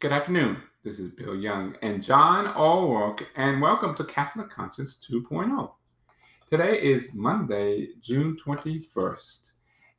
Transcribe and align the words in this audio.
Good 0.00 0.12
afternoon. 0.12 0.56
This 0.82 0.98
is 0.98 1.10
Bill 1.10 1.36
Young 1.36 1.76
and 1.82 2.02
John 2.02 2.46
O'Rourke, 2.56 3.22
and 3.36 3.60
welcome 3.60 3.94
to 3.96 4.04
Catholic 4.04 4.48
Conscience 4.48 4.98
2.0. 5.06 5.74
Today 6.48 6.80
is 6.80 7.14
Monday, 7.14 7.88
June 8.00 8.34
21st, 8.42 9.40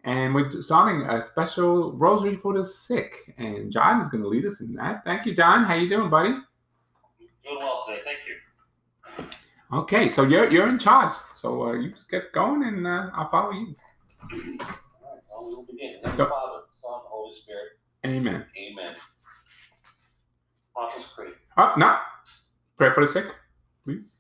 and 0.06 0.34
we're 0.34 0.50
starting 0.64 1.08
a 1.08 1.22
special 1.22 1.94
Rosary 1.94 2.36
for 2.36 2.58
the 2.58 2.66
Sick, 2.66 3.14
and 3.38 3.72
John 3.72 4.02
is 4.02 4.10
going 4.10 4.24
to 4.24 4.28
lead 4.28 4.48
us 4.48 4.60
in 4.60 4.74
that. 4.74 5.04
Thank 5.06 5.28
you, 5.28 5.36
John. 5.36 5.66
How 5.66 5.76
you 5.76 5.88
doing, 5.88 6.10
buddy? 6.10 6.30
Doing 6.30 7.58
well 7.60 7.84
today, 7.88 8.02
thank 8.04 8.22
you. 8.28 9.26
Okay, 9.72 10.10
so 10.10 10.24
you're 10.24 10.50
you're 10.50 10.68
in 10.68 10.80
charge, 10.80 11.14
so 11.36 11.68
uh, 11.68 11.74
you 11.74 11.92
just 11.92 12.10
get 12.10 12.32
going, 12.32 12.64
and 12.64 12.88
uh, 12.88 13.12
I'll 13.14 13.30
follow 13.30 13.52
you. 13.52 13.68
All 14.34 14.40
right, 14.40 14.60
well, 15.30 15.48
we 15.48 15.54
will 15.54 15.66
begin. 15.72 15.96
In 15.98 16.02
the 16.02 16.08
name 16.08 16.18
Father, 16.18 16.62
Son, 16.72 17.02
Holy 17.06 17.36
Spirit. 17.36 17.74
Amen. 18.04 18.44
Amen. 18.58 18.96
Apostles' 20.82 21.12
Creed. 21.14 21.34
Oh, 21.58 21.74
no. 21.78 21.98
Pray 22.78 22.92
for 22.94 23.06
the 23.06 23.12
sick, 23.12 23.26
please. 23.84 24.18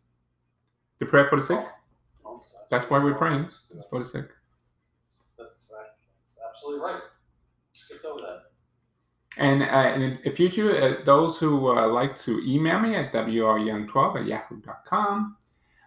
The 0.99 1.05
prayer 1.05 1.27
for 1.27 1.39
the 1.39 1.45
sick. 1.45 1.65
Oh. 2.25 2.43
That's 2.69 2.89
why 2.89 2.99
we're 2.99 3.15
praying. 3.15 3.45
It's 3.45 3.87
for 3.89 3.99
the 3.99 4.05
sick. 4.05 4.29
That's, 5.37 5.71
uh, 5.75 5.83
that's 6.23 6.39
absolutely 6.47 6.85
right. 6.85 7.01
Skipped 7.73 8.05
over 8.05 8.21
that. 8.21 8.37
And, 9.37 9.63
uh, 9.63 9.65
and 9.65 10.03
in 10.03 10.19
the 10.23 10.31
future, 10.31 10.81
uh, 10.81 11.03
those 11.03 11.39
who 11.39 11.75
uh, 11.75 11.87
like 11.87 12.17
to 12.19 12.39
email 12.41 12.79
me 12.79 12.95
at 12.95 13.11
wryoung12 13.13 14.19
at 14.19 14.27
yahoo.com 14.27 15.37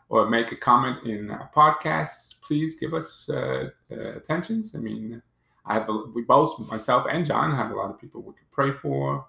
or 0.09 0.29
make 0.29 0.51
a 0.51 0.56
comment 0.56 1.06
in 1.06 1.30
uh, 1.30 1.46
podcasts, 1.54 2.34
please 2.41 2.74
give 2.80 2.95
us 2.95 3.29
uh, 3.29 3.68
uh, 3.93 4.16
attentions. 4.16 4.74
I 4.74 4.79
mean, 4.79 5.23
I 5.66 5.74
have 5.74 5.88
a, 5.88 6.04
we 6.15 6.23
both, 6.23 6.68
myself 6.70 7.06
and 7.09 7.24
John, 7.24 7.54
have 7.54 7.70
a 7.70 7.74
lot 7.74 7.91
of 7.91 8.01
people 8.01 8.23
we 8.23 8.32
could 8.32 8.51
pray 8.51 8.73
for. 8.82 9.27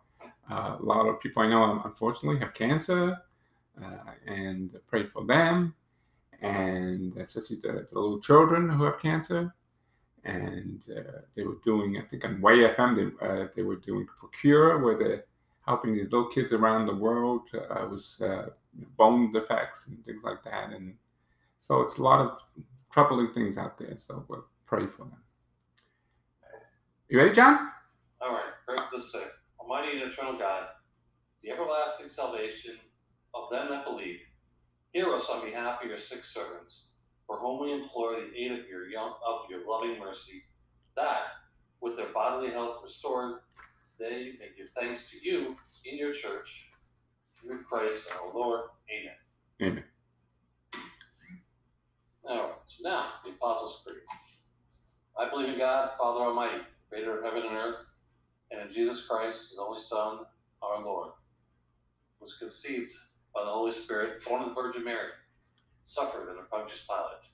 Uh, 0.49 0.77
a 0.79 0.83
lot 0.83 1.07
of 1.07 1.19
people 1.19 1.43
I 1.43 1.47
know, 1.47 1.81
unfortunately, 1.83 2.39
have 2.39 2.53
cancer, 2.53 3.17
uh, 3.81 4.11
and 4.27 4.71
pray 4.87 5.05
for 5.05 5.25
them, 5.25 5.73
and 6.41 7.15
especially 7.17 7.57
the, 7.57 7.87
the 7.91 7.99
little 7.99 8.19
children 8.19 8.69
who 8.69 8.83
have 8.83 8.99
cancer 8.99 9.53
and 10.23 10.83
uh, 10.95 11.19
they 11.35 11.43
were 11.43 11.57
doing, 11.63 11.97
I 11.97 12.01
think 12.01 12.25
on 12.25 12.41
Way 12.41 12.67
FM, 12.67 12.95
they, 12.95 13.25
uh, 13.25 13.47
they 13.55 13.61
were 13.61 13.75
doing 13.75 14.07
for 14.19 14.29
Cure, 14.29 14.79
where 14.79 14.97
they're 14.97 15.25
helping 15.65 15.93
these 15.93 16.11
little 16.11 16.29
kids 16.29 16.51
around 16.51 16.87
the 16.87 16.95
world 16.95 17.41
uh, 17.53 17.87
with 17.89 18.03
bone 18.97 19.31
defects 19.31 19.87
and 19.87 20.03
things 20.03 20.23
like 20.23 20.43
that. 20.43 20.71
And 20.71 20.95
so 21.59 21.81
it's 21.81 21.97
a 21.97 22.03
lot 22.03 22.21
of 22.21 22.39
troubling 22.91 23.33
things 23.33 23.57
out 23.57 23.77
there. 23.77 23.95
So 23.97 24.25
we'll 24.27 24.45
pray 24.65 24.87
for 24.87 25.03
them. 25.03 25.17
You 27.09 27.19
ready, 27.19 27.33
John? 27.33 27.69
All 28.19 28.31
right, 28.31 28.53
pray 28.65 28.77
for 28.89 28.97
the 28.97 29.03
sick. 29.03 29.31
Almighty 29.65 29.99
and 29.99 30.11
eternal 30.11 30.37
God, 30.37 30.67
the 31.41 31.51
everlasting 31.51 32.07
salvation 32.07 32.75
of 33.33 33.49
them 33.49 33.69
that 33.69 33.85
believe, 33.85 34.19
hear 34.93 35.13
us 35.13 35.29
on 35.29 35.43
behalf 35.43 35.81
of 35.81 35.89
your 35.89 35.97
sick 35.97 36.23
servants, 36.23 36.91
for 37.25 37.39
whom 37.39 37.61
we 37.61 37.73
implore 37.73 38.13
the 38.13 38.31
aid 38.37 38.51
of 38.51 38.67
your 38.67 38.87
young, 38.87 39.13
of 39.27 39.49
your 39.49 39.67
loving 39.67 39.99
mercy, 39.99 40.43
that, 40.95 41.23
with 41.81 41.97
their 41.97 42.13
bodily 42.13 42.51
health 42.51 42.79
restored, 42.83 43.39
they 43.99 44.33
may 44.39 44.49
give 44.55 44.69
thanks 44.69 45.09
to 45.11 45.17
you 45.27 45.55
in 45.85 45.97
your 45.97 46.13
church, 46.13 46.69
through 47.41 47.63
Christ 47.63 48.11
our 48.11 48.33
Lord. 48.33 48.65
Amen. 48.91 49.71
Amen. 49.71 49.83
All 52.29 52.37
right, 52.37 52.53
so 52.65 52.87
now 52.87 53.05
the 53.23 53.31
Apostles' 53.31 53.81
Creed. 53.85 53.97
I 55.17 55.29
believe 55.29 55.49
in 55.49 55.57
God, 55.57 55.91
Father 55.97 56.23
Almighty, 56.25 56.61
creator 56.89 57.17
of 57.17 57.23
heaven 57.23 57.43
and 57.47 57.55
earth, 57.57 57.94
and 58.61 58.73
Jesus 58.73 59.05
Christ, 59.05 59.51
his 59.51 59.59
only 59.59 59.79
Son, 59.79 60.19
our 60.61 60.83
Lord, 60.83 61.11
was 62.19 62.37
conceived 62.37 62.93
by 63.33 63.43
the 63.43 63.51
Holy 63.51 63.71
Spirit, 63.71 64.23
born 64.25 64.43
of 64.43 64.49
the 64.49 64.55
Virgin 64.55 64.83
Mary, 64.83 65.09
suffered 65.85 66.29
under 66.29 66.43
Pontius 66.43 66.85
Pilate, 66.87 67.25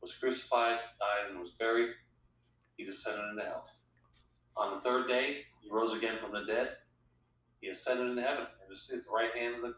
was 0.00 0.16
crucified, 0.16 0.78
died, 0.98 1.30
and 1.30 1.38
was 1.38 1.50
buried. 1.50 1.90
He 2.76 2.84
descended 2.84 3.24
into 3.30 3.44
hell. 3.44 3.68
On 4.56 4.74
the 4.74 4.80
third 4.80 5.08
day, 5.08 5.42
he 5.60 5.70
rose 5.70 5.96
again 5.96 6.18
from 6.18 6.32
the 6.32 6.44
dead. 6.44 6.68
He 7.60 7.68
ascended 7.68 8.10
into 8.10 8.22
heaven 8.22 8.46
and 8.62 8.72
is 8.72 8.90
at 8.94 9.04
the 9.04 9.10
right 9.10 9.34
hand 9.34 9.56
of 9.56 9.60
the 9.62 9.74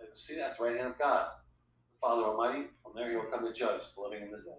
and 0.00 0.08
is 0.12 0.26
seated 0.26 0.42
at 0.42 0.58
the 0.58 0.64
right 0.64 0.76
hand 0.76 0.88
of 0.88 0.98
God, 0.98 1.28
the 1.92 1.98
Father 2.00 2.24
Almighty. 2.24 2.66
From 2.82 2.92
there, 2.94 3.10
he 3.10 3.16
will 3.16 3.30
come 3.30 3.46
to 3.46 3.52
judge 3.52 3.82
the 3.94 4.02
living 4.02 4.22
and 4.22 4.32
the 4.32 4.38
dead. 4.38 4.58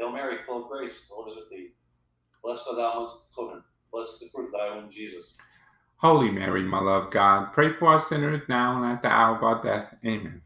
Hail 0.00 0.12
Mary, 0.12 0.40
full 0.40 0.62
of 0.62 0.70
grace, 0.70 1.08
the 1.08 1.14
Lord 1.14 1.30
is 1.30 1.36
with 1.36 1.50
thee. 1.50 1.72
Blessed 2.42 2.66
art 2.68 2.76
thou 2.76 2.92
amongst 2.92 3.16
women. 3.36 3.62
Blessed 3.92 4.14
is 4.14 4.20
the 4.20 4.28
fruit 4.30 4.46
of 4.46 4.52
thy 4.52 4.74
womb, 4.74 4.90
Jesus. 4.90 5.36
Holy 5.96 6.30
Mary, 6.30 6.62
Mother 6.62 7.04
of 7.04 7.10
God, 7.10 7.52
pray 7.52 7.74
for 7.74 7.94
us 7.94 8.08
sinners 8.08 8.40
now 8.48 8.82
and 8.82 8.92
at 8.92 9.02
the 9.02 9.08
hour 9.08 9.36
of 9.36 9.42
our 9.42 9.62
death. 9.62 9.94
Amen. 10.06 10.40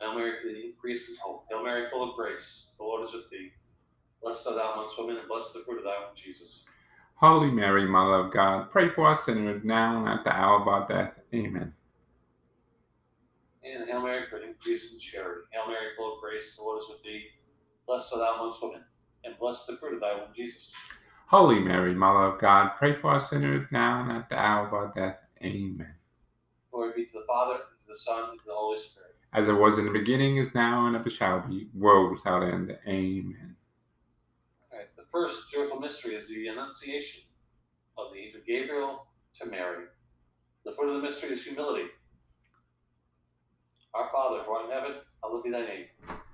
Hail 0.00 0.14
Mary 0.14 0.38
for 0.40 0.48
the 0.48 0.64
increase 0.64 1.10
in 1.10 1.16
hope. 1.22 1.44
Hail 1.50 1.62
Mary, 1.62 1.86
full 1.90 2.08
of 2.08 2.16
grace, 2.16 2.72
the 2.78 2.84
Lord 2.84 3.06
is 3.06 3.12
with 3.12 3.28
thee. 3.30 3.50
Blessed 4.22 4.46
art 4.46 4.56
thou 4.56 4.72
amongst 4.72 4.98
women, 4.98 5.18
and 5.18 5.28
blessed 5.28 5.48
is 5.48 5.52
the 5.52 5.60
fruit 5.66 5.78
of 5.78 5.84
thy 5.84 5.98
womb, 5.98 6.16
Jesus. 6.16 6.64
Holy 7.16 7.50
Mary, 7.50 7.86
Mother 7.86 8.26
of 8.26 8.32
God, 8.32 8.70
pray 8.70 8.88
for 8.88 9.06
us 9.06 9.26
sinners 9.26 9.62
now 9.64 9.98
and 9.98 10.08
at 10.08 10.24
the 10.24 10.32
hour 10.32 10.62
of 10.62 10.68
our 10.68 10.88
death. 10.88 11.20
Amen. 11.34 11.74
And 13.62 13.86
Hail 13.86 14.00
Mary 14.00 14.22
for 14.22 14.38
an 14.38 14.48
increase 14.48 14.94
in 14.94 14.98
charity. 14.98 15.42
Hail 15.52 15.66
Mary, 15.66 15.88
full 15.94 16.14
of 16.14 16.20
grace, 16.22 16.56
the 16.56 16.62
Lord 16.62 16.80
is 16.80 16.88
with 16.88 17.02
thee. 17.02 17.26
Blessed 17.86 18.12
art 18.14 18.18
thou 18.18 18.34
amongst 18.34 18.62
women, 18.62 18.82
and 19.24 19.38
blessed 19.38 19.70
is 19.70 19.76
the 19.76 19.80
fruit 19.80 19.94
of 19.94 20.00
thy 20.00 20.14
womb, 20.14 20.30
Jesus. 20.34 20.72
Holy 21.28 21.60
Mary, 21.60 21.94
Mother 21.94 22.34
of 22.34 22.40
God, 22.40 22.72
pray 22.78 22.94
for 23.00 23.12
us 23.12 23.30
sinners 23.30 23.66
now 23.70 24.02
and 24.02 24.12
at 24.12 24.28
the 24.28 24.38
hour 24.38 24.66
of 24.66 24.74
our 24.74 24.92
death. 24.94 25.18
Amen. 25.42 25.94
Glory 26.72 26.92
be 26.96 27.04
to 27.04 27.12
the 27.12 27.24
Father, 27.28 27.54
and 27.54 27.80
to 27.80 27.86
the 27.86 27.94
Son, 27.94 28.30
and 28.30 28.40
to 28.40 28.46
the 28.46 28.54
Holy 28.54 28.78
Spirit. 28.78 29.14
As 29.32 29.48
it 29.48 29.52
was 29.52 29.78
in 29.78 29.84
the 29.84 29.92
beginning, 29.92 30.38
is 30.38 30.54
now, 30.54 30.86
and 30.86 30.96
ever 30.96 31.10
shall 31.10 31.40
be, 31.40 31.68
world 31.74 32.12
without 32.12 32.42
end. 32.42 32.76
Amen. 32.88 33.56
All 34.72 34.78
right, 34.78 34.88
the 34.96 35.02
first 35.02 35.52
joyful 35.52 35.78
mystery 35.78 36.14
is 36.14 36.28
the 36.28 36.48
Annunciation 36.48 37.22
of 37.98 38.12
the 38.12 38.18
angel 38.18 38.40
Gabriel 38.46 38.98
to 39.34 39.46
Mary. 39.46 39.84
The 40.64 40.72
fruit 40.72 40.88
of 40.88 40.96
the 40.96 41.02
mystery 41.02 41.30
is 41.30 41.44
humility. 41.44 41.86
Our 43.94 44.08
Father, 44.10 44.42
who 44.42 44.52
art 44.52 44.66
in 44.66 44.72
heaven, 44.72 44.94
hallowed 45.22 45.44
be 45.44 45.50
thy 45.50 45.64
name. 45.64 45.84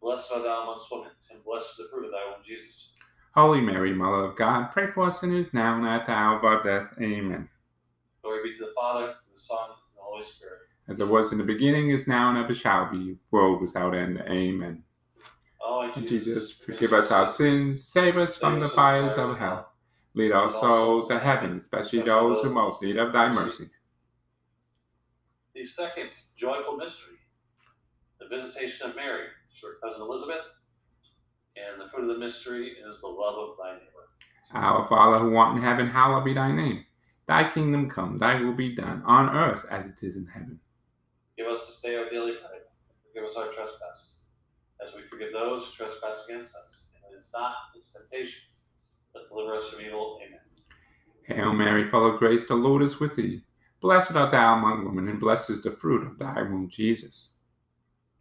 Blessed 0.00 0.32
are 0.32 0.42
thou 0.42 0.62
amongst 0.62 0.90
women, 0.90 1.10
and 1.30 1.42
blessed 1.44 1.70
is 1.70 1.76
the 1.76 1.84
fruit 1.90 2.06
of 2.06 2.10
thy 2.12 2.30
womb, 2.30 2.42
Jesus. 2.44 2.92
Holy 3.34 3.60
Mary, 3.60 3.92
Mother 3.92 4.24
of 4.24 4.36
God, 4.36 4.68
pray 4.72 4.86
for 4.94 5.10
us 5.10 5.20
sinners 5.20 5.46
now 5.52 5.76
and 5.76 5.86
at 5.86 6.06
the 6.06 6.12
hour 6.12 6.38
of 6.38 6.44
our 6.44 6.62
death. 6.62 6.92
Amen. 7.00 7.48
Glory 8.22 8.42
be 8.44 8.58
to 8.58 8.64
the 8.64 8.72
Father, 8.74 9.14
to 9.20 9.30
the 9.30 9.38
Son, 9.38 9.58
and 9.68 9.76
to 9.76 9.94
the 9.94 10.02
Holy 10.02 10.22
Spirit. 10.22 10.60
As 10.88 11.00
it 11.00 11.08
was 11.08 11.32
in 11.32 11.38
the 11.38 11.44
beginning, 11.44 11.90
is 11.90 12.06
now, 12.06 12.30
and 12.30 12.38
ever 12.38 12.54
shall 12.54 12.90
be, 12.90 13.18
world 13.30 13.60
without 13.60 13.94
end. 13.94 14.22
Amen. 14.28 14.82
Oh, 15.60 15.90
Jesus, 15.94 16.10
Jesus, 16.10 16.52
forgive 16.52 16.92
us 16.92 17.10
our 17.10 17.26
sins, 17.26 17.84
save 17.84 18.16
us 18.16 18.36
from 18.36 18.60
the 18.60 18.68
fires 18.68 19.16
of 19.18 19.36
hell. 19.36 19.72
Lead 20.14 20.32
our 20.32 20.50
souls 20.50 21.08
to 21.08 21.18
heaven, 21.18 21.56
especially 21.56 22.00
those 22.00 22.42
who 22.42 22.50
most 22.50 22.82
need 22.82 22.96
of 22.96 23.12
thy 23.12 23.28
mercy. 23.28 23.68
The 25.54 25.64
second 25.64 26.10
joyful 26.36 26.76
mystery, 26.76 27.16
the 28.18 28.28
visitation 28.28 28.88
of 28.88 28.96
Mary 28.96 29.26
her 29.62 29.78
cousin 29.82 30.02
Elizabeth, 30.02 30.44
and 31.56 31.80
the 31.80 31.88
fruit 31.88 32.10
of 32.10 32.16
the 32.16 32.24
mystery 32.24 32.76
is 32.86 33.00
the 33.00 33.08
love 33.08 33.36
of 33.36 33.56
thy 33.58 33.72
neighbor. 33.72 34.08
Our 34.54 34.86
Father 34.88 35.18
who 35.18 35.36
art 35.36 35.56
in 35.56 35.62
heaven, 35.62 35.88
hallowed 35.88 36.24
be 36.24 36.34
thy 36.34 36.52
name. 36.52 36.84
Thy 37.26 37.50
kingdom 37.50 37.90
come, 37.90 38.18
thy 38.18 38.40
will 38.40 38.54
be 38.54 38.74
done, 38.74 39.02
on 39.04 39.34
earth 39.34 39.64
as 39.70 39.86
it 39.86 40.02
is 40.02 40.16
in 40.16 40.26
heaven. 40.26 40.60
Give 41.36 41.48
us 41.48 41.66
this 41.66 41.80
day 41.80 41.96
our 41.96 42.08
daily 42.08 42.32
bread, 42.32 42.62
and 42.88 42.96
forgive 43.02 43.28
us 43.28 43.36
our 43.36 43.52
trespasses, 43.52 44.20
as 44.86 44.94
we 44.94 45.02
forgive 45.02 45.32
those 45.32 45.64
who 45.64 45.72
trespass 45.84 46.26
against 46.28 46.54
us. 46.56 46.90
And 46.94 47.02
lead 47.10 47.18
us 47.18 47.32
not 47.34 47.54
into 47.74 47.86
temptation, 47.92 48.42
but 49.12 49.28
deliver 49.28 49.56
us 49.56 49.68
from 49.68 49.84
evil. 49.84 50.20
Amen. 50.24 50.40
Hail 51.26 51.52
Mary, 51.52 51.90
full 51.90 52.08
of 52.08 52.20
grace, 52.20 52.46
the 52.46 52.54
Lord 52.54 52.82
is 52.82 53.00
with 53.00 53.16
thee. 53.16 53.42
Blessed 53.80 54.12
art 54.12 54.30
thou 54.30 54.56
among 54.56 54.84
women, 54.84 55.08
and 55.08 55.20
blessed 55.20 55.50
is 55.50 55.62
the 55.62 55.72
fruit 55.72 56.06
of 56.06 56.18
thy 56.18 56.42
womb, 56.42 56.68
Jesus. 56.70 57.30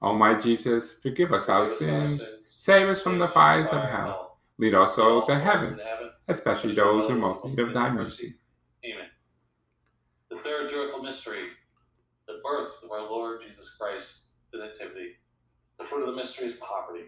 O 0.00 0.14
my 0.14 0.34
Jesus, 0.34 0.92
forgive 1.02 1.32
us 1.32 1.48
our 1.48 1.66
Forgive 1.66 1.90
us 1.90 1.90
our 1.90 2.08
sins, 2.08 2.30
save 2.44 2.88
us 2.88 3.02
from 3.02 3.18
the 3.18 3.26
fires 3.26 3.68
of 3.70 3.82
hell, 3.82 4.38
lead 4.58 4.74
us 4.74 4.94
souls 4.94 5.26
to 5.26 5.34
heaven, 5.34 5.78
heaven, 5.84 6.10
especially 6.28 6.74
those 6.74 7.08
who 7.08 7.18
most 7.18 7.44
need 7.44 7.58
of 7.58 7.74
thy 7.74 7.90
mercy. 7.90 8.34
Amen. 8.84 9.08
The 10.30 10.36
third 10.36 10.70
joyful 10.70 11.02
mystery, 11.02 11.48
the 12.28 12.40
birth 12.44 12.70
of 12.84 12.92
our 12.92 13.10
Lord 13.10 13.40
Jesus 13.46 13.70
Christ, 13.70 14.26
the 14.52 14.58
Nativity. 14.58 15.14
The 15.78 15.84
fruit 15.84 16.08
of 16.08 16.14
the 16.14 16.16
mystery 16.20 16.46
is 16.46 16.56
poverty. 16.56 17.04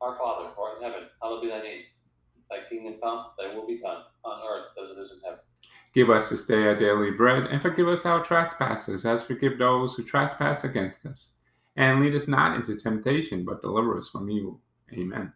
Our 0.00 0.16
Father, 0.16 0.48
who 0.48 0.62
art 0.62 0.78
in 0.78 0.84
heaven, 0.84 1.08
hallowed 1.22 1.42
be 1.42 1.48
thy 1.48 1.62
name. 1.62 1.82
Thy 2.50 2.58
kingdom 2.68 2.98
come, 3.02 3.26
thy 3.38 3.54
will 3.54 3.66
be 3.66 3.80
done, 3.80 4.02
on 4.24 4.42
earth 4.46 4.68
as 4.80 4.90
it 4.90 4.98
is 4.98 5.12
in 5.12 5.20
heaven. 5.28 5.40
Give 5.94 6.10
us 6.10 6.28
this 6.28 6.44
day 6.44 6.64
our 6.66 6.78
daily 6.78 7.10
bread, 7.10 7.44
and 7.44 7.60
forgive 7.60 7.88
us 7.88 8.04
our 8.04 8.22
trespasses, 8.22 9.04
as 9.04 9.22
forgive 9.22 9.58
those 9.58 9.94
who 9.94 10.04
trespass 10.04 10.64
against 10.64 11.04
us. 11.06 11.28
And 11.76 12.00
lead 12.00 12.14
us 12.14 12.26
not 12.26 12.56
into 12.56 12.76
temptation, 12.76 13.44
but 13.44 13.62
deliver 13.62 13.98
us 13.98 14.08
from 14.08 14.30
evil. 14.30 14.60
Amen. 14.92 15.32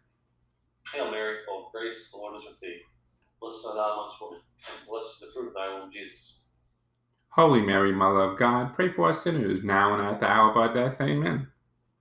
Hail 0.93 1.11
Mary, 1.11 1.37
full 1.45 1.67
of 1.67 1.71
grace, 1.71 2.11
the 2.11 2.17
Lord 2.17 2.35
is 2.37 2.45
with 2.45 2.59
thee. 2.59 2.79
Blessed 3.39 3.65
art 3.67 3.75
thou 3.75 3.93
amongst 3.93 4.21
women, 4.21 4.39
and 4.67 4.87
blessed 4.87 5.13
is 5.13 5.19
the 5.19 5.27
fruit 5.33 5.47
of 5.49 5.53
thy 5.53 5.79
womb, 5.79 5.91
Jesus. 5.91 6.39
Holy 7.29 7.61
Mary, 7.61 7.93
Mother 7.93 8.31
of 8.31 8.39
God, 8.39 8.75
pray 8.75 8.91
for 8.91 9.09
us 9.09 9.23
sinners, 9.23 9.63
now 9.63 9.93
and 9.93 10.05
at 10.05 10.19
the 10.19 10.25
hour 10.27 10.51
of 10.51 10.57
our 10.57 10.73
death. 10.73 10.99
Amen. 10.99 11.47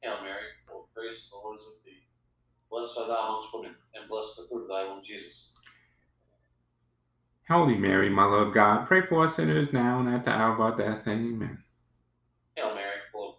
Hail 0.02 0.16
Mary, 0.22 0.42
full 0.66 0.82
of 0.82 0.94
grace, 0.94 1.30
the 1.30 1.36
Lord 1.36 1.58
is 1.58 1.66
with 1.66 1.84
thee. 1.84 2.02
Blessed 2.70 2.98
art 2.98 3.08
thou 3.08 3.28
amongst 3.28 3.54
women, 3.54 3.74
and 3.94 4.08
blessed 4.08 4.30
is 4.30 4.36
the 4.36 4.48
fruit 4.48 4.62
of 4.62 4.68
thy 4.68 4.84
womb, 4.84 5.02
Jesus. 5.04 5.52
Holy 7.48 7.76
Mary, 7.76 8.08
Mother 8.08 8.38
of 8.38 8.54
God, 8.54 8.86
pray 8.86 9.02
for 9.02 9.26
us 9.26 9.36
sinners, 9.36 9.68
now 9.72 10.00
and 10.00 10.08
at 10.08 10.24
the 10.24 10.30
hour 10.30 10.54
of 10.54 10.60
our 10.60 10.76
death. 10.76 11.06
Amen. 11.06 11.62
Hail 12.56 12.74
Mary, 12.74 12.96
full 13.12 13.29
of 13.29 13.29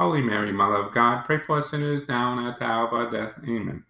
Holy 0.00 0.22
Mary, 0.22 0.50
Mother 0.50 0.76
of 0.76 0.94
God, 0.94 1.26
pray 1.26 1.40
for 1.46 1.58
us 1.58 1.68
sinners 1.70 2.00
now 2.08 2.38
and 2.38 2.48
at 2.48 2.58
the 2.58 2.64
hour 2.64 2.86
of 2.86 2.94
our 2.94 3.10
death. 3.10 3.34
Amen. 3.44 3.84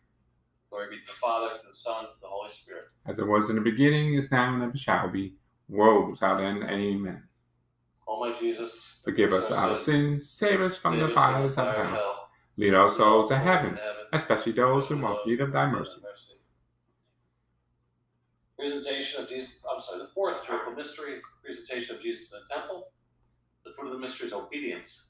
Glory 0.69 0.89
be 0.91 0.99
to 0.99 1.07
the 1.07 1.13
Father, 1.13 1.57
to 1.57 1.65
the 1.65 1.73
Son, 1.73 2.03
to 2.03 2.11
the 2.21 2.27
Holy 2.27 2.51
Spirit. 2.51 2.87
As 3.07 3.21
it 3.21 3.29
was 3.29 3.49
in 3.49 3.55
the 3.55 3.63
beginning, 3.63 4.15
is 4.15 4.29
now, 4.29 4.53
and 4.53 4.61
ever 4.61 4.77
shall 4.77 5.09
be, 5.09 5.35
world 5.69 6.11
without 6.11 6.43
end. 6.43 6.65
Amen. 6.65 7.23
O 8.09 8.19
my 8.19 8.37
Jesus, 8.37 9.01
Forgive 9.05 9.33
us 9.33 9.53
our 9.53 9.79
sins, 9.79 10.29
save 10.29 10.61
us 10.61 10.77
from 10.77 10.95
save 10.95 11.11
the 11.11 11.15
fires 11.15 11.53
of 11.53 11.65
fire 11.65 11.87
hell. 11.87 12.29
Lead 12.57 12.75
our 12.75 12.91
souls 12.91 13.29
to 13.29 13.37
all 13.37 13.45
heaven, 13.45 13.79
especially 14.13 14.51
those 14.51 14.89
who 14.89 14.97
most 14.97 15.25
need 15.29 15.41
of 15.41 15.53
thy 15.53 15.71
mercy. 15.71 15.93
Presentation 18.59 19.23
of 19.23 19.29
Jesus, 19.29 19.65
I'm 19.73 19.81
sorry, 19.81 20.01
the 20.01 20.09
fourth 20.09 20.45
triple 20.45 20.73
mystery, 20.73 21.21
presentation 21.45 21.95
of 21.95 22.03
Jesus 22.03 22.33
in 22.33 22.41
the 22.41 22.53
temple. 22.53 22.89
The 23.65 23.71
fruit 23.71 23.87
of 23.87 23.93
the 23.93 24.01
mystery 24.01 24.27
is 24.27 24.33
obedience 24.33 25.10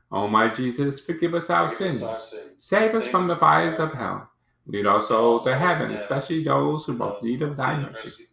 O 0.11 0.27
my 0.27 0.49
Jesus, 0.49 0.99
forgive 0.99 1.33
us 1.33 1.49
our 1.49 1.69
Forgive 1.69 1.87
us 1.87 1.93
sins. 1.93 2.03
our 2.03 2.19
sins. 2.19 2.51
Save 2.57 2.95
us 2.95 3.07
from 3.07 3.27
the 3.27 3.35
fires 3.35 3.77
of 3.77 3.93
hell. 3.93 4.29
Lead 4.67 4.85
our 4.85 5.01
souls 5.01 5.43
to 5.45 5.55
heaven, 5.55 5.91
especially 5.91 6.43
those 6.43 6.85
who 6.85 6.93
both 6.93 7.23
need 7.23 7.41
of 7.41 7.55
thy 7.55 7.77
mercy. 7.79 8.25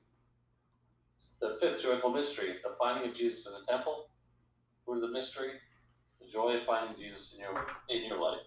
The 1.40 1.56
fifth 1.60 1.82
joyful 1.82 2.10
mystery, 2.10 2.56
the 2.64 2.74
finding 2.78 3.08
of 3.08 3.16
Jesus 3.16 3.46
in 3.46 3.52
the 3.52 3.66
temple. 3.66 4.08
Fruit 4.84 5.02
of 5.02 5.08
the 5.10 5.12
mystery, 5.12 5.50
the 6.20 6.26
joy 6.26 6.56
of 6.56 6.62
finding 6.62 6.96
Jesus 6.98 7.34
in 7.34 7.40
your 7.40 7.66
in 7.88 8.04
your 8.04 8.20
life. 8.20 8.42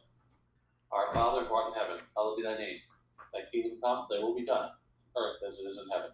Our 0.92 1.14
Father 1.14 1.46
who 1.46 1.54
art 1.54 1.74
in 1.74 1.80
heaven, 1.82 1.98
hallowed 2.18 2.36
be 2.38 2.44
thy 2.44 2.58
name. 2.58 2.78
Thy 3.34 3.42
kingdom 3.52 3.80
come, 3.82 4.08
thy 4.10 4.18
will 4.18 4.36
be 4.36 4.44
done, 4.44 4.70
earth 5.18 5.38
as 5.48 5.60
it 5.60 5.68
is 5.70 5.78
in 5.78 5.90
heaven. 5.90 6.12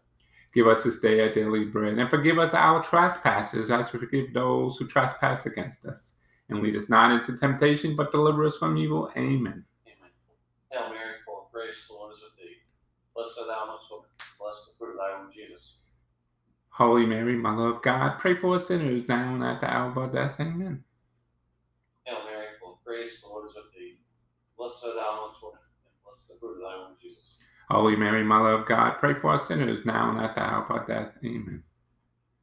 Give 0.53 0.67
us 0.67 0.83
this 0.83 0.99
day 0.99 1.19
our 1.21 1.33
daily 1.33 1.65
bread, 1.65 1.97
and 1.97 2.09
forgive 2.09 2.37
us 2.37 2.53
our 2.53 2.81
trespasses 2.83 3.71
as 3.71 3.91
we 3.91 3.99
forgive 3.99 4.33
those 4.33 4.77
who 4.77 4.87
trespass 4.87 5.45
against 5.47 5.85
us. 5.85 6.15
And 6.49 6.61
lead 6.61 6.75
us 6.75 6.89
not 6.89 7.11
into 7.11 7.37
temptation, 7.37 7.95
but 7.95 8.11
deliver 8.11 8.45
us 8.45 8.57
from 8.57 8.77
evil. 8.77 9.11
Amen. 9.17 9.65
Amen. 9.85 10.11
Hail 10.71 10.89
Mary, 10.89 11.15
full 11.25 11.45
of 11.45 11.51
grace, 11.51 11.87
the 11.87 11.93
Lord 11.93 12.13
is 12.13 12.21
with 12.21 12.37
thee. 12.37 12.55
Blessed 13.13 13.39
art 13.41 13.47
thou 13.47 13.63
amongst 13.65 13.91
women, 13.91 14.09
blessed 14.39 14.65
the 14.67 14.71
fruit 14.77 14.91
of 14.91 14.97
thy 14.97 15.17
womb, 15.19 15.31
Jesus. 15.31 15.81
Holy 16.69 17.05
Mary, 17.05 17.35
Mother 17.35 17.65
of 17.75 17.81
God, 17.81 18.17
pray 18.19 18.35
for 18.35 18.55
us 18.55 18.67
sinners 18.67 19.07
now 19.09 19.33
and 19.33 19.43
at 19.43 19.59
the 19.59 19.67
hour 19.67 19.89
of 19.91 19.97
our 19.97 20.07
death. 20.07 20.39
Amen. 20.39 20.83
Hail 22.05 22.23
Mary, 22.23 22.45
full 22.61 22.73
of 22.73 22.83
grace, 22.85 23.21
the 23.21 23.27
Lord 23.27 23.49
is 23.49 23.55
with 23.55 23.73
thee. 23.77 23.97
Blessed 24.57 24.85
art 24.85 24.95
thou 24.95 25.13
amongst 25.17 25.43
women, 25.43 25.59
and 25.85 25.93
blessed 26.05 26.27
the 26.29 26.39
fruit 26.39 26.55
of 26.55 26.61
thy 26.61 26.77
womb, 26.77 26.95
Jesus. 27.01 27.41
Holy 27.69 27.95
Mary, 27.97 28.23
Mother 28.23 28.51
of 28.51 28.67
God, 28.67 28.99
pray 28.99 29.15
for 29.15 29.31
us 29.31 29.47
sinners 29.49 29.85
now 29.85 30.11
and 30.11 30.21
at 30.21 30.35
the 30.35 30.41
hour 30.41 30.63
of 30.63 30.71
our 30.71 30.85
death. 30.87 31.11
Amen. 31.25 31.63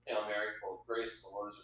Hail 0.05 0.23
Mary, 0.29 0.53
full 0.61 0.81
of 0.81 0.87
grace, 0.87 1.23
the 1.23 1.31
Lord 1.33 1.53
is 1.53 1.59
with 1.59 1.64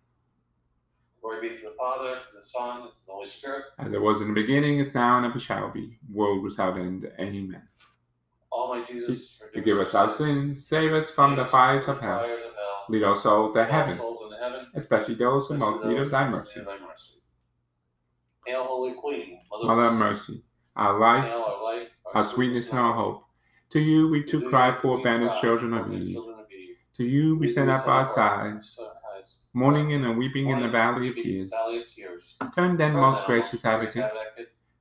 Glory 1.21 1.49
be 1.49 1.55
to 1.55 1.63
the 1.63 1.71
Father, 1.77 2.15
to 2.15 2.35
the 2.35 2.41
Son, 2.41 2.81
and 2.81 2.89
to 2.89 2.95
the 3.05 3.11
Holy 3.13 3.27
Spirit. 3.27 3.65
As 3.79 3.91
it 3.91 4.01
was 4.01 4.21
in 4.21 4.29
the 4.29 4.33
beginning, 4.33 4.79
is 4.79 4.93
now, 4.93 5.17
and 5.17 5.25
ever 5.25 5.39
shall 5.39 5.69
be, 5.71 5.97
world 6.11 6.43
without 6.43 6.77
end. 6.77 7.09
Amen. 7.19 7.61
All 8.51 8.75
my 8.75 8.83
Jesus, 8.83 9.41
Forgive 9.53 9.77
us 9.77 9.93
our 9.93 10.13
sins, 10.13 10.65
save 10.67 10.91
us 10.93 11.11
from 11.11 11.35
the 11.35 11.45
fires 11.45 11.87
of 11.87 11.99
hell. 12.01 12.25
Lead 12.89 13.03
our 13.03 13.15
souls 13.15 13.53
to 13.55 13.63
heaven, 13.63 13.95
souls 13.95 14.19
heaven. 14.41 14.59
especially 14.75 15.15
those 15.15 15.47
who 15.47 15.55
most 15.57 15.85
need 15.85 15.99
of 15.99 16.09
thy 16.09 16.27
mercy. 16.27 16.37
those 16.43 16.51
who 16.53 16.59
need 16.61 16.67
thy 16.67 16.85
mercy. 16.85 17.13
Hail, 18.45 18.63
Holy 18.63 18.93
Queen, 18.93 19.39
Mother, 19.51 19.65
Mother 19.67 19.85
of 19.85 19.95
mercy. 19.95 20.33
mercy, 20.33 20.43
our 20.75 20.99
life, 20.99 21.25
Hail 21.25 21.41
our 21.47 21.63
life, 21.63 21.87
our 22.15 22.25
sweetness, 22.25 22.69
and 22.71 22.79
our 22.79 22.93
hope. 22.93 23.23
To 23.69 23.79
you 23.79 24.07
we 24.09 24.23
To 24.23 24.41
too 24.41 24.49
cry, 24.49 24.71
poor 24.71 25.01
banished 25.03 25.39
children 25.39 25.73
of 25.75 25.93
Eve. 25.93 26.13
children 26.13 26.39
of 26.39 26.45
Eve. 26.51 26.75
To 26.97 27.03
you 27.05 27.37
we 27.37 27.47
send 27.53 27.69
up 27.69 27.87
our 27.87 28.05
sighs, 28.13 28.77
mourning 29.53 29.93
and 29.93 30.17
weeping 30.17 30.49
in 30.49 30.61
the 30.61 30.69
valley 30.69 31.09
of 31.09 31.15
tears. 31.15 31.49
Valley 31.49 31.81
of 31.81 31.87
tears. 31.87 32.35
Turn 32.55 32.77
then, 32.77 32.93
most 32.93 33.25
gracious 33.25 33.65
advocate, 33.65 34.11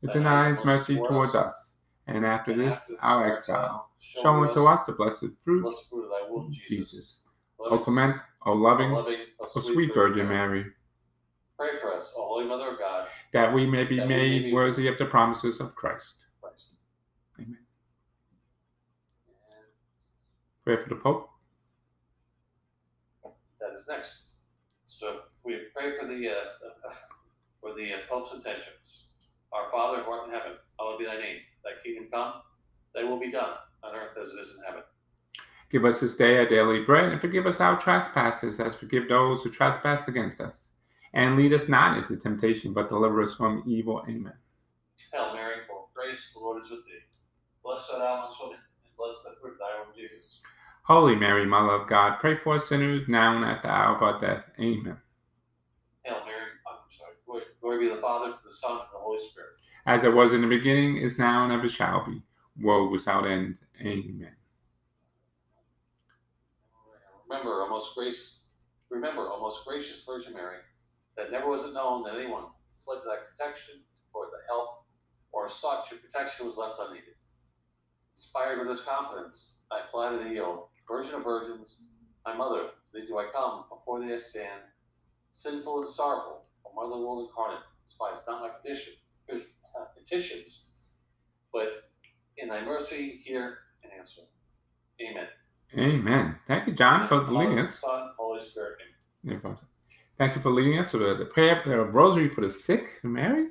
with 0.00 0.12
thine 0.12 0.26
eyes 0.26 0.64
mercy 0.64 0.96
towards 0.96 1.34
us, 1.34 1.74
and 2.06 2.24
after 2.24 2.56
this 2.56 2.90
our 3.00 3.34
exile, 3.34 3.90
show 3.98 4.42
unto 4.42 4.64
us 4.64 4.84
the 4.84 4.92
blessed 4.92 5.26
fruit, 5.42 5.62
blessed 5.62 5.90
fruit 5.90 6.04
of 6.04 6.10
thy 6.10 6.30
womb, 6.30 6.50
Jesus. 6.50 7.20
O 7.58 7.78
clement, 7.78 8.16
O 8.46 8.52
loving, 8.52 8.92
O 8.92 9.60
sweet 9.60 9.92
Virgin 9.94 10.28
Mary, 10.28 10.64
Pray 11.60 11.76
for 11.76 11.94
us, 11.94 12.14
O 12.16 12.26
Holy 12.26 12.46
Mother 12.46 12.70
of 12.70 12.78
God, 12.78 13.06
that 13.34 13.52
we 13.52 13.66
may 13.66 13.84
be 13.84 14.02
made 14.02 14.50
worthy 14.50 14.88
of 14.88 14.96
the 14.96 15.04
promises 15.04 15.60
of 15.60 15.74
Christ. 15.74 16.24
Christ. 16.40 16.78
Amen. 17.38 17.58
Pray 20.64 20.82
for 20.82 20.88
the 20.88 20.94
Pope. 20.94 21.28
that 23.60 23.74
is 23.74 23.86
next. 23.90 24.29
So 24.90 25.20
we 25.44 25.56
pray 25.74 25.96
for 25.96 26.06
the 26.06 26.28
uh, 26.28 26.90
for 27.60 27.74
the 27.74 27.94
uh, 27.94 27.98
Pope's 28.08 28.34
intentions. 28.34 29.14
Our 29.52 29.70
Father 29.70 30.02
who 30.02 30.10
art 30.10 30.28
in 30.28 30.34
heaven, 30.34 30.52
hallowed 30.78 30.98
be 30.98 31.04
thy 31.04 31.16
name. 31.16 31.38
Thy 31.64 31.70
kingdom 31.82 32.08
come, 32.12 32.34
thy 32.94 33.04
will 33.04 33.18
be 33.18 33.30
done 33.30 33.54
on 33.84 33.94
earth 33.94 34.18
as 34.20 34.28
it 34.32 34.40
is 34.40 34.58
in 34.58 34.64
heaven. 34.64 34.82
Give 35.70 35.84
us 35.84 36.00
this 36.00 36.16
day 36.16 36.38
our 36.38 36.48
daily 36.48 36.82
bread, 36.82 37.12
and 37.12 37.20
forgive 37.20 37.46
us 37.46 37.60
our 37.60 37.78
trespasses, 37.78 38.58
as 38.58 38.74
forgive 38.74 39.08
those 39.08 39.42
who 39.42 39.50
trespass 39.50 40.08
against 40.08 40.40
us. 40.40 40.68
And 41.14 41.36
lead 41.36 41.52
us 41.52 41.68
not 41.68 41.96
into 41.96 42.16
temptation, 42.16 42.72
but 42.72 42.88
deliver 42.88 43.22
us 43.22 43.36
from 43.36 43.62
evil. 43.66 44.02
Amen. 44.08 44.34
Hail 45.12 45.34
Mary, 45.34 45.56
full 45.68 45.84
of 45.84 45.94
grace, 45.94 46.32
the 46.34 46.40
Lord 46.40 46.62
is 46.62 46.70
with 46.70 46.84
thee. 46.86 47.06
Blessed 47.62 47.92
art 47.92 48.00
thou 48.00 48.14
amongst 48.18 48.42
women, 48.42 48.58
and 48.84 48.96
blessed 48.96 49.18
is 49.18 49.34
the 49.34 49.40
fruit 49.40 49.52
of 49.52 49.58
thy 49.58 49.78
womb, 49.78 49.94
Jesus. 49.96 50.42
Holy 50.82 51.14
Mary, 51.14 51.46
Mother 51.46 51.72
of 51.72 51.88
God, 51.88 52.18
pray 52.20 52.36
for 52.36 52.56
us 52.56 52.68
sinners 52.68 53.06
now 53.08 53.36
and 53.36 53.44
at 53.44 53.62
the 53.62 53.68
hour 53.68 53.96
of 53.96 54.02
our 54.02 54.20
death. 54.20 54.50
Amen. 54.58 54.96
Hail 56.04 56.22
Mary, 56.24 56.50
I'm 56.66 56.78
sorry. 56.88 57.12
Glory, 57.26 57.42
glory 57.60 57.78
be 57.78 57.88
to 57.90 57.94
the 57.94 58.00
Father, 58.00 58.32
to 58.32 58.44
the 58.44 58.50
Son, 58.50 58.72
and 58.72 58.80
to 58.80 58.86
the 58.92 58.98
Holy 58.98 59.20
Spirit. 59.20 59.50
As 59.86 60.02
it 60.04 60.12
was 60.12 60.32
in 60.32 60.40
the 60.40 60.48
beginning, 60.48 60.96
is 60.96 61.18
now, 61.18 61.44
and 61.44 61.52
ever 61.52 61.68
shall 61.68 62.04
be, 62.04 62.22
world 62.60 62.90
without 62.90 63.26
end. 63.26 63.58
Amen. 63.80 64.32
Remember, 67.28 67.62
O 67.62 67.68
most 67.68 67.94
gracious, 67.94 68.46
remember, 68.90 69.28
O 69.28 69.40
most 69.40 69.64
gracious 69.64 70.04
Virgin 70.04 70.34
Mary, 70.34 70.56
that 71.16 71.30
never 71.30 71.48
was 71.48 71.64
it 71.64 71.72
known 71.72 72.02
that 72.02 72.16
anyone 72.16 72.44
fled 72.84 73.00
to 73.02 73.06
thy 73.06 73.16
protection 73.30 73.80
or 74.12 74.26
thy 74.26 74.42
help, 74.48 74.84
or 75.30 75.48
sought 75.48 75.88
your 75.90 76.00
protection 76.00 76.46
was 76.46 76.56
left 76.56 76.80
unneeded. 76.80 77.14
Inspired 78.14 78.58
with 78.58 78.66
this 78.66 78.84
confidence, 78.84 79.60
I 79.70 79.82
fly 79.82 80.10
to 80.10 80.18
thee, 80.24 80.40
O 80.40 80.69
Virgin 80.90 81.14
of 81.14 81.24
Virgins, 81.24 81.86
my 82.26 82.34
mother, 82.34 82.62
to 82.62 83.00
thee 83.00 83.06
do 83.06 83.18
I 83.18 83.26
come, 83.32 83.64
before 83.70 84.00
thee 84.00 84.12
I 84.12 84.16
stand, 84.16 84.60
sinful 85.30 85.78
and 85.78 85.88
sorrowful, 85.88 86.46
O 86.66 86.72
mother 86.74 87.00
world 87.00 87.28
incarnate, 87.28 87.62
despise 87.86 88.24
not 88.26 88.42
my 88.42 88.48
petition, 88.48 88.94
uh, 89.78 89.84
petitions, 89.96 90.94
but 91.52 91.90
in 92.38 92.48
thy 92.48 92.64
mercy 92.64 93.20
hear 93.24 93.58
and 93.84 93.92
answer. 93.96 94.22
Amen. 95.00 95.26
Amen. 95.78 96.36
Thank 96.48 96.66
you, 96.66 96.72
John, 96.72 97.06
for 97.06 97.22
leading 97.22 97.60
us. 97.60 97.78
Son, 97.78 98.10
Holy 98.18 98.40
Spirit. 98.40 98.78
Thank 100.14 100.34
you 100.36 100.42
for 100.42 100.50
leading 100.50 100.78
us 100.78 100.90
to 100.90 100.98
the, 100.98 101.14
the 101.14 101.24
prayer, 101.24 101.62
the 101.64 101.78
rosary 101.78 102.28
for 102.28 102.40
the 102.40 102.50
sick, 102.50 102.84
Mary. 103.04 103.50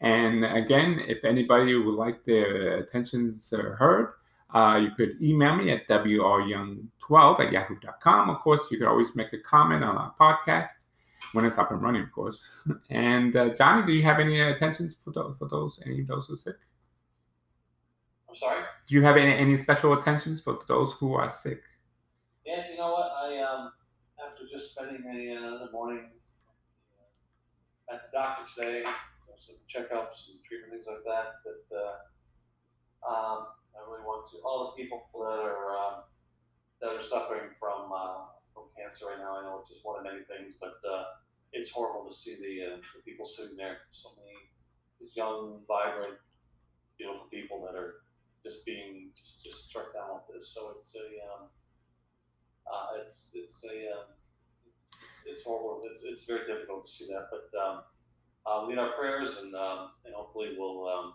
And 0.00 0.44
again, 0.44 1.00
if 1.06 1.24
anybody 1.24 1.74
would 1.74 1.94
like 1.94 2.24
their 2.24 2.78
attentions 2.78 3.52
uh, 3.52 3.74
heard, 3.78 4.14
uh, 4.54 4.80
you 4.82 4.90
could 4.92 5.20
email 5.22 5.56
me 5.56 5.70
at 5.70 5.86
wryoung12 5.88 7.40
at 7.40 7.52
yahoo.com. 7.52 8.30
Of 8.30 8.40
course, 8.40 8.62
you 8.70 8.78
could 8.78 8.88
always 8.88 9.14
make 9.14 9.32
a 9.32 9.38
comment 9.38 9.84
on 9.84 9.96
our 9.96 10.14
podcast 10.18 10.68
when 11.32 11.44
it's 11.44 11.58
up 11.58 11.70
and 11.70 11.82
running, 11.82 12.02
of 12.02 12.12
course. 12.12 12.46
And 12.90 13.36
uh, 13.36 13.54
Johnny, 13.54 13.86
do 13.86 13.94
you 13.94 14.02
have 14.02 14.18
any 14.20 14.40
attentions 14.40 14.96
for 15.04 15.12
those, 15.12 15.36
for 15.38 15.48
those, 15.48 15.80
any 15.84 16.00
of 16.00 16.06
those 16.06 16.26
who 16.26 16.34
are 16.34 16.38
sick? 16.38 16.56
I'm 18.28 18.36
sorry. 18.36 18.62
Do 18.86 18.94
you 18.94 19.02
have 19.02 19.16
any, 19.16 19.32
any 19.32 19.58
special 19.58 19.92
attentions 19.94 20.40
for 20.40 20.58
those 20.66 20.92
who 20.94 21.14
are 21.14 21.28
sick? 21.28 21.62
Yeah, 22.44 22.64
you 22.70 22.78
know 22.78 22.92
what? 22.92 23.10
I 23.12 23.38
um 23.40 23.72
after 24.24 24.44
just 24.50 24.74
spending 24.74 25.04
a 25.04 25.36
uh, 25.36 25.66
the 25.66 25.72
morning 25.72 26.10
uh, 27.90 27.94
at 27.94 28.02
the 28.02 28.08
doctor 28.18 28.42
today, 28.54 28.84
some 29.38 29.56
checkups 29.68 30.30
and 30.30 30.42
treatment 30.44 30.72
things 30.72 30.86
like 30.86 31.04
that. 31.04 31.26
That 31.44 31.76
uh, 33.06 33.12
um, 33.12 33.46
I 33.78 33.90
really 33.90 34.02
want 34.02 34.26
to 34.30 34.38
all 34.44 34.74
the 34.74 34.82
people 34.82 35.06
that 35.14 35.38
are 35.38 35.78
um, 35.78 36.02
that 36.80 36.90
are 36.90 37.02
suffering 37.02 37.54
from 37.58 37.92
uh, 37.94 38.26
from 38.52 38.64
cancer 38.76 39.06
right 39.06 39.18
now. 39.18 39.38
I 39.38 39.42
know 39.42 39.60
it's 39.62 39.70
just 39.70 39.86
one 39.86 39.98
of 39.98 40.04
many 40.04 40.26
things, 40.26 40.58
but 40.60 40.82
uh, 40.82 41.04
it's 41.52 41.70
horrible 41.70 42.08
to 42.08 42.14
see 42.14 42.36
the, 42.36 42.74
uh, 42.74 42.76
the 42.76 43.02
people 43.04 43.24
sitting 43.24 43.56
there. 43.56 43.78
So 43.92 44.10
many 44.18 44.34
young, 45.14 45.62
vibrant, 45.66 46.18
beautiful 46.98 47.26
people 47.30 47.64
that 47.66 47.78
are 47.78 48.02
just 48.42 48.66
being 48.66 49.10
just 49.18 49.44
just 49.44 49.68
struck 49.68 49.94
down 49.94 50.20
with 50.26 50.36
this. 50.36 50.48
So 50.48 50.74
it's 50.76 50.94
a 50.96 51.06
um, 51.30 51.48
uh, 52.66 53.00
it's 53.00 53.32
it's 53.34 53.64
a 53.64 53.92
um, 53.92 54.06
it's, 55.26 55.44
horrible. 55.44 55.82
It's 55.90 56.04
it's 56.04 56.24
very 56.24 56.46
difficult 56.46 56.84
to 56.84 56.90
see 56.90 57.06
that, 57.12 57.28
but 57.30 57.58
um, 57.58 57.82
uh, 58.46 58.64
we 58.66 58.74
need 58.74 58.80
our 58.80 58.92
prayers, 58.92 59.38
and 59.38 59.54
um, 59.54 59.90
and 60.04 60.14
hopefully 60.14 60.54
we'll 60.58 60.88
um, 60.88 61.14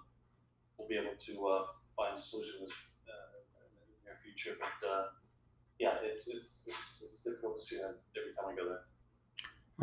we'll 0.78 0.88
be 0.88 0.96
able 0.96 1.16
to 1.18 1.48
uh, 1.48 1.64
find 1.96 2.18
a 2.18 2.22
solution 2.22 2.66
uh, 3.08 3.38
in 3.60 3.80
the 3.80 4.10
near 4.10 4.18
future. 4.24 4.58
But 4.60 4.88
uh, 4.88 5.06
yeah, 5.80 5.96
it's, 6.04 6.28
it's 6.28 6.66
it's 6.68 7.04
it's 7.08 7.24
difficult 7.24 7.56
to 7.56 7.62
see 7.62 7.78
that 7.78 7.96
every 8.18 8.34
time 8.34 8.46
I 8.52 8.56
go 8.56 8.70
there. 8.70 8.86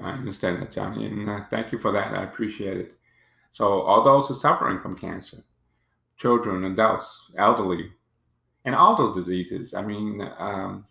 I 0.04 0.12
understand 0.12 0.62
that, 0.62 0.72
Johnny, 0.72 1.06
and 1.06 1.28
uh, 1.28 1.40
thank 1.50 1.72
you 1.72 1.78
for 1.78 1.92
that. 1.92 2.14
I 2.14 2.22
appreciate 2.22 2.76
it. 2.76 2.94
So, 3.50 3.82
all 3.82 4.04
those 4.04 4.28
who 4.28 4.34
are 4.34 4.38
suffering 4.38 4.80
from 4.80 4.96
cancer, 4.96 5.38
children, 6.16 6.64
adults, 6.64 7.30
elderly, 7.36 7.90
and 8.64 8.74
all 8.74 8.94
those 8.94 9.16
diseases. 9.16 9.74
I 9.74 9.82
mean, 9.82 10.26
um, 10.38 10.86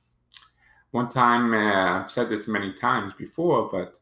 one 0.91 1.09
time, 1.09 1.53
uh, 1.53 2.03
I've 2.03 2.11
said 2.11 2.29
this 2.29 2.47
many 2.47 2.73
times 2.73 3.13
before, 3.13 3.69
but 3.71 3.95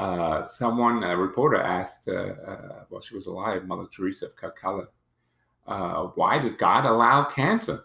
uh, 0.00 0.44
someone, 0.44 1.02
a 1.02 1.16
reporter 1.16 1.56
asked, 1.56 2.08
uh, 2.08 2.34
uh 2.46 2.84
while 2.90 3.00
she 3.00 3.14
was 3.14 3.26
alive, 3.26 3.66
Mother 3.66 3.86
Teresa 3.90 4.26
of 4.26 4.36
Calcutta, 4.36 4.88
uh, 5.66 6.04
why 6.14 6.38
did 6.38 6.58
God 6.58 6.84
allow 6.84 7.24
cancer? 7.24 7.84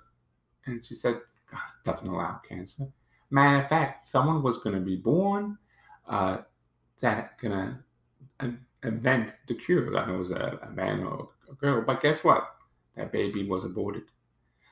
And 0.65 0.83
she 0.83 0.95
said, 0.95 1.19
God 1.51 1.59
doesn't 1.83 2.07
allow 2.07 2.39
cancer. 2.47 2.87
Matter 3.29 3.63
of 3.63 3.69
fact, 3.69 4.05
someone 4.05 4.43
was 4.43 4.57
going 4.59 4.75
to 4.75 4.81
be 4.81 4.97
born 4.97 5.57
uh, 6.07 6.39
that 6.99 7.39
going 7.39 7.77
to 8.39 8.53
invent 8.83 9.33
the 9.47 9.55
cure. 9.55 9.91
That 9.91 10.07
was 10.07 10.31
a, 10.31 10.59
a 10.63 10.71
man 10.71 11.03
or 11.03 11.29
a 11.49 11.55
girl. 11.55 11.83
But 11.85 12.01
guess 12.01 12.23
what? 12.23 12.47
That 12.95 13.11
baby 13.11 13.47
was 13.47 13.63
aborted. 13.63 14.03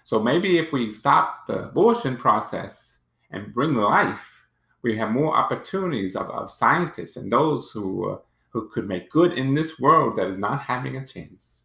So 0.04 0.20
maybe 0.20 0.58
if 0.58 0.72
we 0.72 0.92
stop 0.92 1.48
the 1.48 1.70
abortion 1.70 2.18
process 2.18 2.98
and 3.32 3.54
bring 3.54 3.76
life, 3.76 4.44
we 4.82 4.98
have 4.98 5.12
more 5.12 5.36
opportunities 5.36 6.16
of, 6.16 6.30
of 6.30 6.52
scientists 6.52 7.18
and 7.18 7.32
those 7.32 7.70
who 7.72 8.12
uh, 8.12 8.18
who 8.50 8.68
could 8.70 8.88
make 8.88 9.12
good 9.12 9.34
in 9.34 9.54
this 9.54 9.80
world 9.80 10.16
that 10.16 10.28
is 10.28 10.40
not 10.40 10.62
having 10.62 10.98
a 10.98 11.06
chance. 11.06 11.59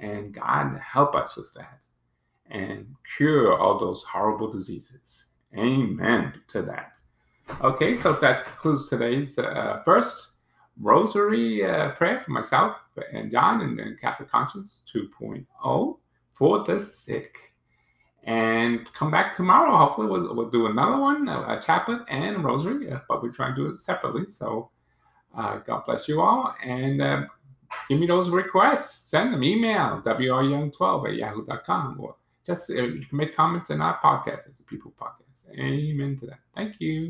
And 0.00 0.34
God 0.34 0.78
help 0.78 1.14
us 1.14 1.36
with 1.36 1.52
that 1.54 1.80
and 2.50 2.86
cure 3.16 3.56
all 3.56 3.78
those 3.78 4.02
horrible 4.02 4.50
diseases. 4.50 5.26
Amen 5.56 6.34
to 6.48 6.62
that. 6.62 6.92
Okay, 7.60 7.96
so 7.96 8.14
that 8.14 8.44
concludes 8.44 8.88
today's 8.88 9.38
uh, 9.38 9.82
first 9.84 10.30
rosary 10.80 11.64
uh, 11.64 11.90
prayer 11.90 12.22
for 12.24 12.30
myself 12.30 12.76
and 13.12 13.30
John 13.30 13.60
and, 13.60 13.78
and 13.78 14.00
Catholic 14.00 14.30
Conscience 14.30 14.82
2.0 14.92 15.98
for 16.32 16.64
the 16.64 16.80
sick. 16.80 17.36
And 18.24 18.90
come 18.92 19.10
back 19.10 19.34
tomorrow. 19.34 19.76
Hopefully, 19.76 20.06
we'll, 20.06 20.34
we'll 20.34 20.50
do 20.50 20.66
another 20.66 20.98
one, 20.98 21.28
a, 21.28 21.40
a 21.56 21.62
chaplet 21.64 22.02
and 22.08 22.44
rosary, 22.44 22.90
uh, 22.90 22.98
but 23.08 23.22
we 23.22 23.30
try 23.30 23.46
and 23.46 23.56
do 23.56 23.66
it 23.66 23.80
separately. 23.80 24.26
So, 24.28 24.70
uh, 25.34 25.58
God 25.58 25.84
bless 25.86 26.06
you 26.06 26.20
all. 26.20 26.54
And 26.62 27.00
uh, 27.00 27.22
give 27.88 27.98
me 27.98 28.06
those 28.06 28.30
requests. 28.30 29.08
Send 29.08 29.32
them 29.32 29.42
email, 29.44 30.00
wryoung12 30.04 31.08
at 31.08 31.14
yahoo.com, 31.16 31.96
or 32.00 32.16
just 32.44 32.70
uh, 32.70 32.82
you 32.82 33.04
can 33.04 33.18
make 33.18 33.34
comments 33.34 33.70
in 33.70 33.80
our 33.80 33.98
podcast. 33.98 34.46
It's 34.48 34.60
a 34.60 34.64
people 34.64 34.92
podcast. 35.00 35.58
Amen 35.58 36.16
to 36.20 36.26
that. 36.26 36.40
Thank 36.54 36.76
you. 36.80 37.08